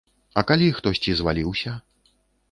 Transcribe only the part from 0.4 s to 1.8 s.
А калі хтосьці зваліўся?